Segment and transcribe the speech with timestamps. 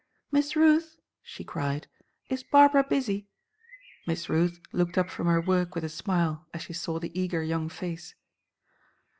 [0.31, 1.85] "Miss Ruth," she cried,
[2.27, 3.29] "is Barbara busy?"
[4.07, 7.43] Miss Ruth looked up from her work with a smile as she saw the eager
[7.43, 8.15] young face.